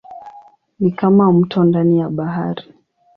Ni 0.79 0.91
kama 0.91 1.31
mto 1.33 1.63
ndani 1.63 1.99
ya 1.99 2.09
bahari. 2.09 2.63